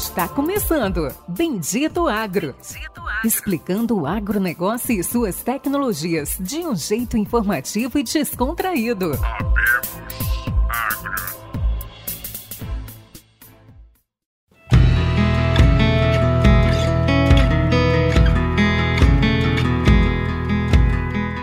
[0.00, 2.54] Está começando Bendito Agro.
[2.54, 3.20] Bendito Agro.
[3.22, 9.10] Explicando o agronegócio e suas tecnologias de um jeito informativo e descontraído.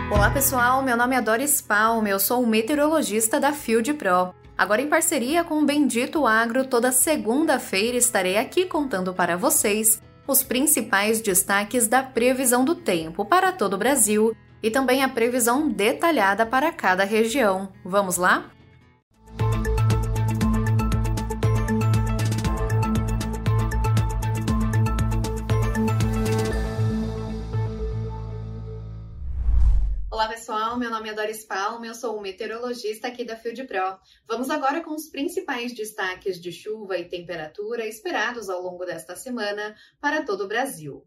[0.09, 4.33] Olá pessoal, meu nome é Doris Palme, eu sou um meteorologista da Field Pro.
[4.57, 10.41] Agora, em parceria com o Bendito Agro, toda segunda-feira estarei aqui contando para vocês os
[10.41, 16.46] principais destaques da previsão do tempo para todo o Brasil e também a previsão detalhada
[16.46, 17.71] para cada região.
[17.85, 18.49] Vamos lá?
[30.27, 33.97] Olá pessoal, meu nome é Doris Palma, eu sou meteorologista aqui da Field Pro.
[34.27, 39.73] Vamos agora com os principais destaques de chuva e temperatura esperados ao longo desta semana
[40.02, 41.02] para todo o Brasil.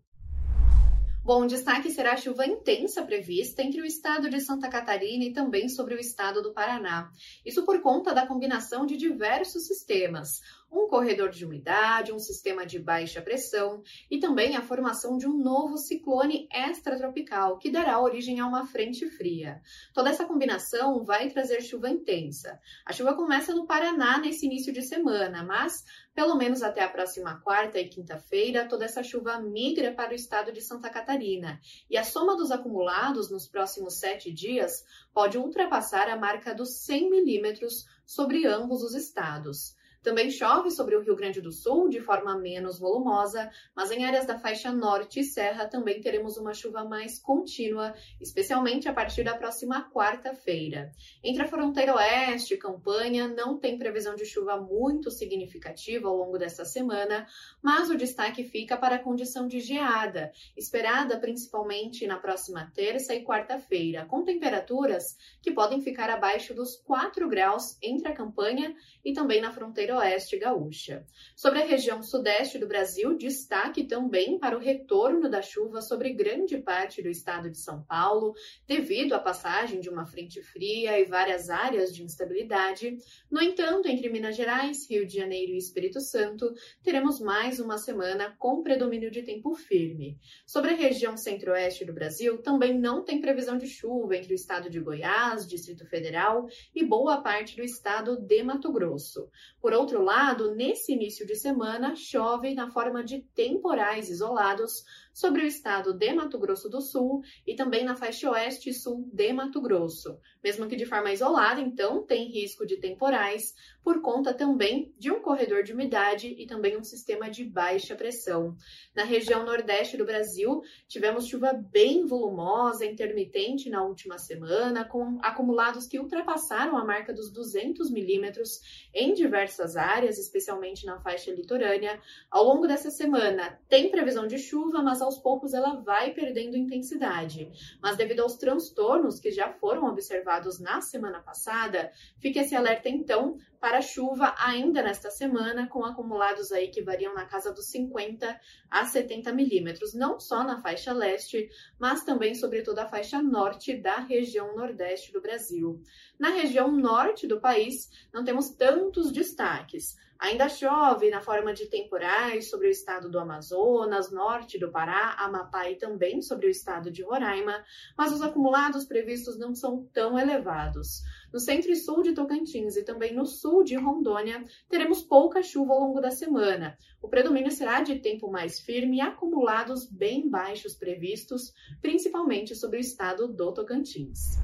[1.22, 5.68] Bom, destaque será a chuva intensa prevista entre o estado de Santa Catarina e também
[5.68, 7.12] sobre o estado do Paraná.
[7.44, 10.40] Isso por conta da combinação de diversos sistemas
[10.70, 15.36] um corredor de umidade, um sistema de baixa pressão e também a formação de um
[15.36, 19.60] novo ciclone extratropical, que dará origem a uma frente fria.
[19.92, 22.60] Toda essa combinação vai trazer chuva intensa.
[22.86, 27.40] A chuva começa no Paraná nesse início de semana, mas pelo menos até a próxima
[27.40, 31.60] quarta e quinta-feira, toda essa chuva migra para o estado de Santa Catarina.
[31.88, 37.10] E a soma dos acumulados nos próximos sete dias pode ultrapassar a marca dos 100
[37.10, 39.74] milímetros sobre ambos os estados.
[40.02, 44.26] Também chove sobre o Rio Grande do Sul de forma menos volumosa, mas em áreas
[44.26, 49.36] da faixa norte e serra também teremos uma chuva mais contínua, especialmente a partir da
[49.36, 50.90] próxima quarta-feira.
[51.22, 56.38] Entre a fronteira oeste e campanha, não tem previsão de chuva muito significativa ao longo
[56.38, 57.26] dessa semana,
[57.62, 63.22] mas o destaque fica para a condição de geada, esperada principalmente na próxima terça e
[63.22, 68.74] quarta-feira, com temperaturas que podem ficar abaixo dos 4 graus entre a campanha
[69.04, 71.04] e também na fronteira oeste gaúcha.
[71.36, 76.58] Sobre a região sudeste do Brasil, destaque também para o retorno da chuva sobre grande
[76.58, 78.34] parte do estado de São Paulo,
[78.66, 82.96] devido à passagem de uma frente fria e várias áreas de instabilidade.
[83.30, 86.52] No entanto, entre Minas Gerais, Rio de Janeiro e Espírito Santo,
[86.82, 90.18] teremos mais uma semana com predomínio de tempo firme.
[90.46, 94.70] Sobre a região centro-oeste do Brasil, também não tem previsão de chuva entre o estado
[94.70, 99.28] de Goiás, Distrito Federal e boa parte do estado de Mato Grosso.
[99.60, 104.84] Por outro lado, nesse início de semana, chove na forma de temporais isolados
[105.20, 109.06] sobre o estado de Mato Grosso do Sul e também na faixa oeste e sul
[109.12, 110.18] de Mato Grosso.
[110.42, 115.20] Mesmo que de forma isolada, então, tem risco de temporais por conta também de um
[115.20, 118.56] corredor de umidade e também um sistema de baixa pressão.
[118.94, 125.86] Na região nordeste do Brasil, tivemos chuva bem volumosa, intermitente na última semana, com acumulados
[125.86, 128.60] que ultrapassaram a marca dos 200 milímetros
[128.94, 132.00] em diversas áreas, especialmente na faixa litorânea.
[132.30, 137.50] Ao longo dessa semana, tem previsão de chuva, mas aos poucos ela vai perdendo intensidade.
[137.82, 141.90] Mas devido aos transtornos que já foram observados na semana passada,
[142.20, 147.26] fica esse alerta então para chuva ainda nesta semana, com acumulados aí que variam na
[147.26, 148.40] casa dos 50
[148.70, 151.48] a 70 milímetros, não só na faixa leste,
[151.78, 155.82] mas também sobre toda a faixa norte da região nordeste do Brasil.
[156.18, 159.96] Na região norte do país, não temos tantos destaques.
[160.20, 165.70] Ainda chove na forma de temporais sobre o estado do Amazonas, norte do Pará, Amapá
[165.70, 167.64] e também sobre o estado de Roraima,
[167.96, 171.00] mas os acumulados previstos não são tão elevados.
[171.32, 175.72] No centro e sul de Tocantins e também no sul de Rondônia, teremos pouca chuva
[175.72, 176.78] ao longo da semana.
[177.02, 181.52] O predomínio será de tempo mais firme e acumulados bem baixos previstos,
[181.82, 184.38] principalmente sobre o estado do Tocantins.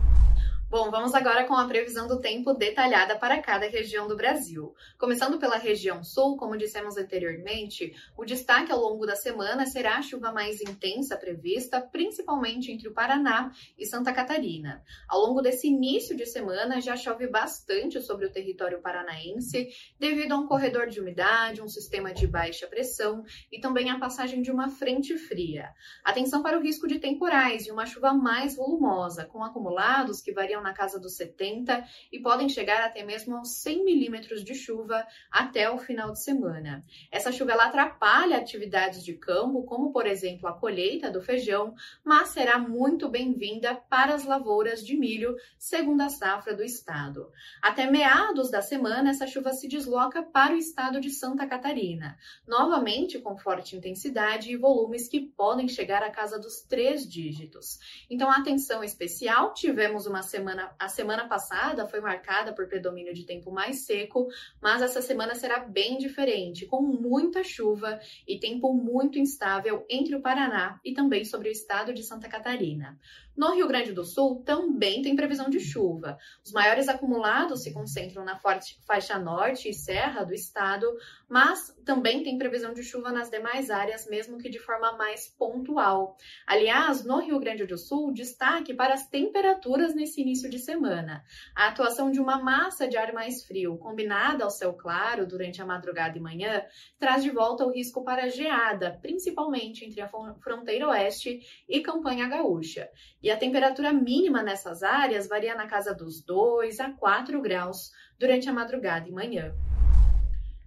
[0.68, 4.74] Bom, vamos agora com a previsão do tempo detalhada para cada região do Brasil.
[4.98, 10.02] Começando pela região sul, como dissemos anteriormente, o destaque ao longo da semana será a
[10.02, 14.82] chuva mais intensa prevista, principalmente entre o Paraná e Santa Catarina.
[15.08, 19.68] Ao longo desse início de semana, já chove bastante sobre o território paranaense,
[20.00, 24.42] devido a um corredor de umidade, um sistema de baixa pressão e também a passagem
[24.42, 25.70] de uma frente fria.
[26.02, 30.55] Atenção para o risco de temporais e uma chuva mais volumosa, com acumulados que variam
[30.62, 35.70] na casa dos 70 e podem chegar até mesmo aos 100 milímetros de chuva até
[35.70, 36.84] o final de semana.
[37.10, 41.74] Essa chuva ela atrapalha atividades de campo, como por exemplo a colheita do feijão,
[42.04, 47.30] mas será muito bem-vinda para as lavouras de milho, segundo a safra do estado.
[47.62, 53.18] Até meados da semana, essa chuva se desloca para o estado de Santa Catarina, novamente
[53.18, 57.78] com forte intensidade e volumes que podem chegar à casa dos três dígitos.
[58.08, 60.45] Então, atenção especial, tivemos uma semana,
[60.78, 64.28] a semana passada foi marcada por predomínio de tempo mais seco,
[64.60, 70.22] mas essa semana será bem diferente, com muita chuva e tempo muito instável entre o
[70.22, 72.98] Paraná e também sobre o estado de Santa Catarina.
[73.36, 76.16] No Rio Grande do Sul também tem previsão de chuva.
[76.42, 78.40] Os maiores acumulados se concentram na
[78.86, 80.86] faixa norte e serra do estado,
[81.28, 86.16] mas também tem previsão de chuva nas demais áreas, mesmo que de forma mais pontual.
[86.46, 91.24] Aliás, no Rio Grande do Sul, destaque para as temperaturas nesse início de semana.
[91.54, 95.66] A atuação de uma massa de ar mais frio, combinada ao céu claro durante a
[95.66, 96.62] madrugada e manhã,
[96.98, 100.10] traz de volta o risco para geada, principalmente entre a
[100.40, 102.88] fronteira oeste e campanha gaúcha.
[103.22, 108.48] E a temperatura mínima nessas áreas varia na casa dos 2 a 4 graus durante
[108.48, 109.54] a madrugada e manhã.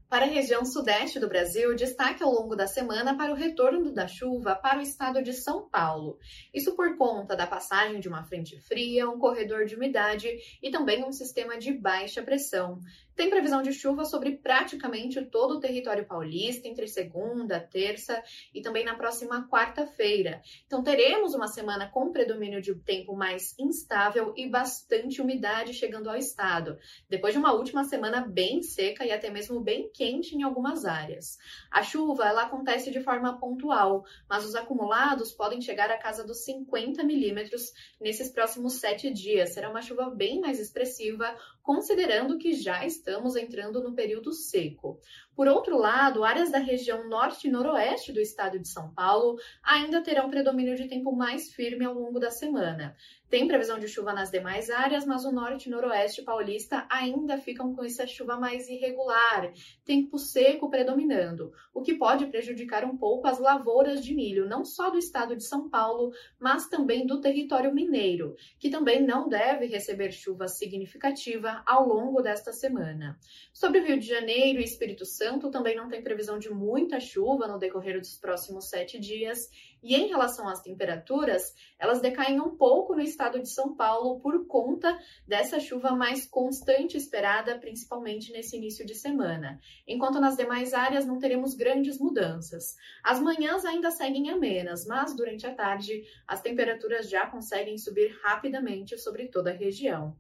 [0.10, 4.08] Para a região sudeste do Brasil, destaque ao longo da semana para o retorno da
[4.08, 6.18] chuva para o estado de São Paulo.
[6.52, 10.28] Isso por conta da passagem de uma frente fria, um corredor de umidade
[10.64, 12.82] e também um sistema de baixa pressão.
[13.20, 18.24] Tem previsão de chuva sobre praticamente todo o território paulista entre segunda, terça
[18.54, 20.42] e também na próxima quarta-feira.
[20.66, 26.16] Então teremos uma semana com predomínio de tempo mais instável e bastante umidade chegando ao
[26.16, 26.78] estado,
[27.10, 31.38] depois de uma última semana bem seca e até mesmo bem quente em algumas áreas.
[31.70, 36.46] A chuva ela acontece de forma pontual, mas os acumulados podem chegar à casa dos
[36.46, 39.50] 50 milímetros nesses próximos sete dias.
[39.50, 41.38] Será uma chuva bem mais expressiva,
[41.70, 45.00] considerando que já estamos entrando no período seco.
[45.36, 50.02] Por outro lado, áreas da região norte e noroeste do estado de São Paulo ainda
[50.02, 52.96] terão predomínio de tempo mais firme ao longo da semana.
[53.30, 57.76] Tem previsão de chuva nas demais áreas, mas o norte e noroeste paulista ainda ficam
[57.76, 59.54] com essa chuva mais irregular,
[59.86, 64.90] tempo seco predominando, o que pode prejudicar um pouco as lavouras de milho, não só
[64.90, 70.12] do estado de São Paulo, mas também do território mineiro, que também não deve receber
[70.12, 73.16] chuva significativa ao longo desta semana.
[73.54, 77.48] Sobre o Rio de Janeiro e Espírito Santo, também não tem previsão de muita chuva
[77.48, 79.50] no decorrer dos próximos sete dias
[79.82, 84.46] e em relação às temperaturas, elas decaem um pouco no estado de São Paulo por
[84.46, 84.98] conta
[85.28, 89.60] dessa chuva mais constante esperada, principalmente nesse início de semana.
[89.88, 92.76] Enquanto nas demais áreas não teremos grandes mudanças.
[93.04, 98.98] As manhãs ainda seguem amenas, mas durante a tarde as temperaturas já conseguem subir rapidamente
[98.98, 100.16] sobre toda a região.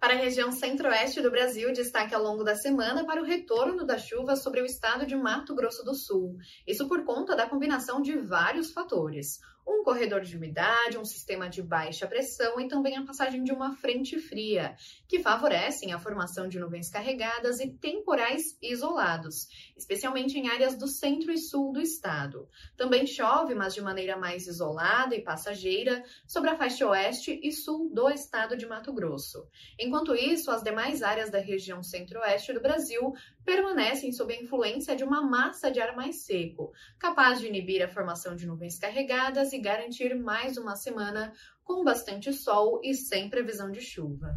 [0.00, 3.98] Para a região centro-oeste do Brasil, destaque ao longo da semana para o retorno da
[3.98, 6.38] chuva sobre o estado de Mato Grosso do Sul.
[6.66, 11.62] Isso por conta da combinação de vários fatores um corredor de umidade, um sistema de
[11.62, 14.76] baixa pressão e também a passagem de uma frente fria,
[15.08, 21.32] que favorecem a formação de nuvens carregadas e temporais isolados, especialmente em áreas do centro
[21.32, 22.48] e sul do estado.
[22.76, 27.90] Também chove, mas de maneira mais isolada e passageira, sobre a faixa oeste e sul
[27.92, 29.46] do estado de Mato Grosso.
[29.78, 33.14] Enquanto isso, as demais áreas da região centro-oeste do Brasil
[33.44, 37.88] permanecem sob a influência de uma massa de ar mais seco, capaz de inibir a
[37.88, 41.32] formação de nuvens carregadas e garantir mais uma semana
[41.62, 44.36] com bastante sol e sem previsão de chuva.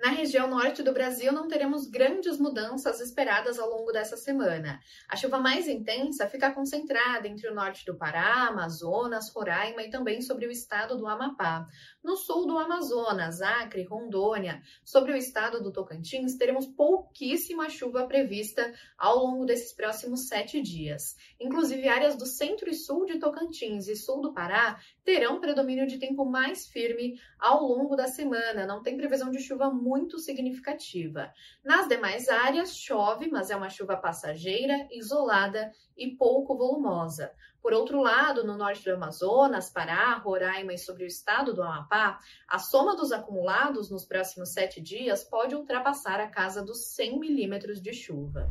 [0.00, 4.78] Na região norte do Brasil, não teremos grandes mudanças esperadas ao longo dessa semana.
[5.08, 10.22] A chuva mais intensa fica concentrada entre o norte do Pará, Amazonas, Roraima e também
[10.22, 11.66] sobre o estado do Amapá.
[12.02, 18.72] No sul do Amazonas, Acre, Rondônia, sobre o estado do Tocantins, teremos pouquíssima chuva prevista
[18.96, 21.16] ao longo desses próximos sete dias.
[21.40, 25.98] Inclusive, áreas do centro e sul de Tocantins e sul do Pará terão predomínio de
[25.98, 28.64] tempo mais firme ao longo da semana.
[28.64, 29.87] Não tem previsão de chuva muito
[30.18, 31.32] significativa.
[31.64, 37.32] Nas demais áreas, chove, mas é uma chuva passageira, isolada e pouco volumosa.
[37.60, 42.18] Por outro lado, no norte do Amazonas, Pará, Roraima e sobre o estado do Amapá,
[42.48, 47.80] a soma dos acumulados nos próximos sete dias pode ultrapassar a casa dos 100 milímetros
[47.80, 48.48] de chuva.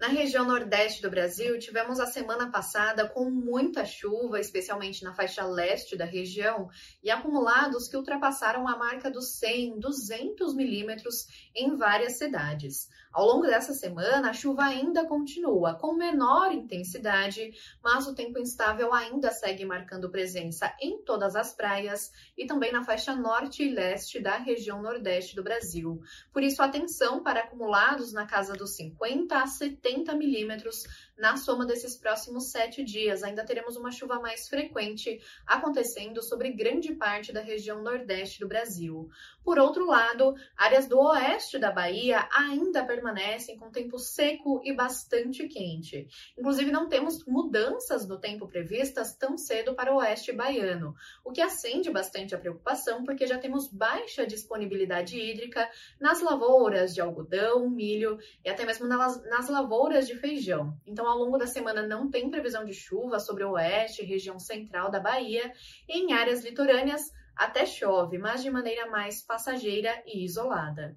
[0.00, 5.44] Na região nordeste do Brasil, tivemos a semana passada com muita chuva, especialmente na faixa
[5.44, 6.70] leste da região,
[7.02, 12.88] e acumulados que ultrapassaram a marca dos 100, 200 milímetros em várias cidades.
[13.12, 17.50] Ao longo dessa semana, a chuva ainda continua, com menor intensidade,
[17.82, 22.84] mas o tempo instável ainda segue marcando presença em todas as praias e também na
[22.84, 26.00] faixa norte e leste da região nordeste do Brasil.
[26.32, 30.84] Por isso, atenção para acumulados na casa dos 50 a 70 milímetros
[31.20, 33.22] na soma desses próximos sete dias.
[33.22, 39.08] Ainda teremos uma chuva mais frequente acontecendo sobre grande parte da região nordeste do Brasil.
[39.44, 45.46] Por outro lado, áreas do oeste da Bahia ainda permanecem com tempo seco e bastante
[45.48, 46.06] quente.
[46.38, 50.94] Inclusive, não temos mudanças no tempo previstas tão cedo para o oeste baiano,
[51.24, 55.68] o que acende bastante a preocupação, porque já temos baixa disponibilidade hídrica
[55.98, 60.76] nas lavouras de algodão, milho e até mesmo nas, nas lavouras de feijão.
[60.86, 64.90] Então, ao longo da semana, não tem previsão de chuva sobre o oeste região central
[64.90, 65.52] da Bahia.
[65.88, 70.96] E em áreas litorâneas, até chove, mas de maneira mais passageira e isolada.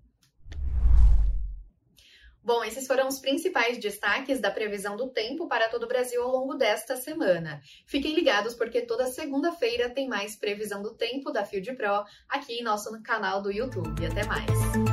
[2.43, 6.29] Bom, esses foram os principais destaques da previsão do tempo para todo o Brasil ao
[6.29, 7.61] longo desta semana.
[7.87, 12.63] Fiquem ligados porque toda segunda-feira tem mais previsão do tempo da Field Pro aqui em
[12.63, 14.05] nosso canal do YouTube.
[14.05, 14.92] Até mais!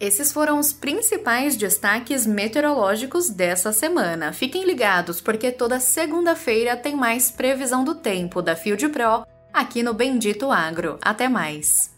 [0.00, 4.32] Esses foram os principais destaques meteorológicos dessa semana.
[4.32, 9.92] Fiquem ligados, porque toda segunda-feira tem mais previsão do tempo da Field Pro aqui no
[9.92, 10.98] Bendito Agro.
[11.02, 11.97] Até mais!